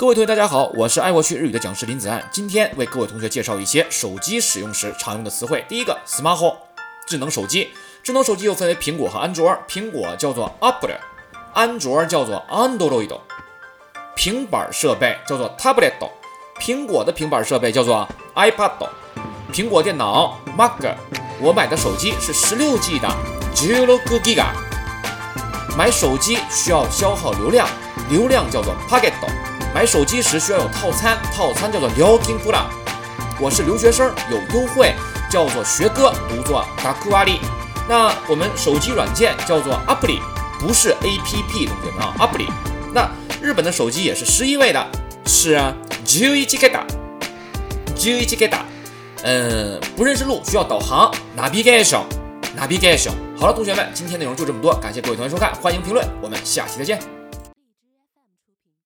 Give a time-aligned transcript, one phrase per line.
[0.00, 5.64] 各位同学，大家好，我是爱过去日语的讲师林子安，今天为各位同学介绍一些手机使用时常用的词汇。
[5.68, 6.56] 第一个，Smart Home，
[7.04, 7.70] 智能手机。
[8.04, 11.00] 智能手机又分为苹果和安卓，苹果叫做 Apple，
[11.52, 13.10] 安卓叫做 Android。
[14.14, 15.94] 平板设备叫做 tablet，
[16.60, 18.88] 苹果的平板设备叫做 iPad。
[19.52, 20.80] 苹果电脑 Mac，
[21.40, 23.08] 我买的手机是十六 G 的
[23.52, 24.46] j i l o Giga。
[25.76, 27.68] 买手机需要消耗流量，
[28.08, 29.12] 流量叫做 Packet。
[29.78, 32.64] 买手机时需要有套餐，套餐叫做 Yoking Pula。
[33.40, 34.92] 我是留学生，有优惠，
[35.30, 37.38] 叫做学哥，读作 Dakuari。
[37.88, 40.18] 那我们手机软件叫做 Apply，
[40.58, 42.48] 不是 APP，同学们啊，Apply。
[42.92, 43.08] 那
[43.40, 44.84] 日本的手机也是十一位的，
[45.26, 45.72] 是啊
[46.04, 46.84] j u i c h i k e t a
[47.94, 48.64] j u i c h i k e t a
[49.22, 53.12] 嗯，不认识路需要导航，Navigation，Navigation。
[53.38, 57.17] 好了，同学们，今天内容就这么多，感谢各位同学收看，欢迎评论，我们下期再见。